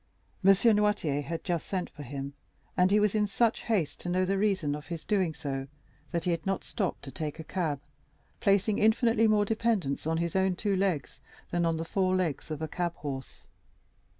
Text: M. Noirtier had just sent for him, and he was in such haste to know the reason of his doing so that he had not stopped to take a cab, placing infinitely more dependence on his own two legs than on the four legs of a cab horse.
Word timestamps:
M. 0.43 0.49
Noirtier 0.49 1.21
had 1.23 1.43
just 1.43 1.67
sent 1.67 1.87
for 1.91 2.01
him, 2.01 2.33
and 2.75 2.89
he 2.89 2.99
was 2.99 3.13
in 3.13 3.27
such 3.27 3.61
haste 3.65 3.99
to 3.99 4.09
know 4.09 4.25
the 4.25 4.39
reason 4.39 4.73
of 4.73 4.87
his 4.87 5.05
doing 5.05 5.31
so 5.35 5.67
that 6.09 6.23
he 6.23 6.31
had 6.31 6.43
not 6.43 6.63
stopped 6.63 7.03
to 7.03 7.11
take 7.11 7.37
a 7.37 7.43
cab, 7.43 7.79
placing 8.39 8.79
infinitely 8.79 9.27
more 9.27 9.45
dependence 9.45 10.07
on 10.07 10.17
his 10.17 10.35
own 10.35 10.55
two 10.55 10.75
legs 10.75 11.19
than 11.51 11.67
on 11.67 11.77
the 11.77 11.85
four 11.85 12.15
legs 12.15 12.49
of 12.49 12.63
a 12.63 12.67
cab 12.67 12.95
horse. 12.95 13.45